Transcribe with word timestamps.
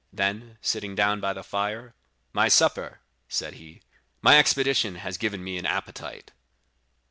Then 0.11 0.57
sitting 0.61 0.95
down 0.95 1.21
by 1.21 1.33
the 1.33 1.43
fire, 1.43 1.93
'My 2.33 2.47
supper,' 2.47 3.01
said 3.29 3.53
he; 3.61 3.83
'my 4.23 4.39
expedition 4.39 4.95
has 4.95 5.15
given 5.15 5.43
me 5.43 5.59
an 5.59 5.67
appetite. 5.67 6.31